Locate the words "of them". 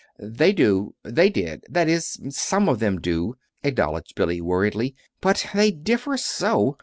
2.67-2.99